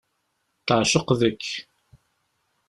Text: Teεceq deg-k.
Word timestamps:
Teεceq 0.65 1.07
deg-k. 1.19 1.45